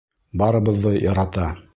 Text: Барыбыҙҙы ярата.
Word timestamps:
Барыбыҙҙы 0.41 0.93
ярата. 1.03 1.49